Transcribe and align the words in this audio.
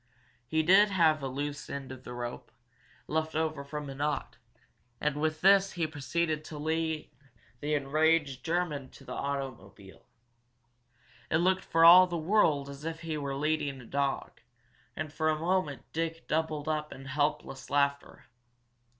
He 0.47 0.63
did 0.63 0.89
have 0.89 1.21
a 1.21 1.27
loose 1.27 1.69
end 1.69 1.91
of 1.91 2.07
rope, 2.07 2.51
left 3.05 3.35
over 3.35 3.63
from 3.63 3.87
a 3.87 3.93
knot, 3.93 4.37
and 4.99 5.15
with 5.15 5.41
this 5.41 5.73
he 5.73 5.85
proceeded 5.85 6.43
to 6.45 6.57
lead 6.57 7.11
the 7.59 7.75
enraged 7.75 8.43
German 8.43 8.89
to 8.89 9.03
the 9.03 9.13
automobile. 9.13 10.07
It 11.29 11.37
looked 11.37 11.63
for 11.63 11.85
all 11.85 12.07
the 12.07 12.17
world 12.17 12.67
as 12.67 12.83
if 12.83 13.01
he 13.01 13.15
were 13.15 13.35
leading 13.35 13.79
a 13.79 13.85
dog, 13.85 14.41
and 14.95 15.13
for 15.13 15.29
a 15.29 15.37
moment 15.37 15.83
Dick 15.93 16.27
doubled 16.27 16.67
up 16.67 16.91
in 16.91 17.05
helpless 17.05 17.69
laughter. 17.69 18.25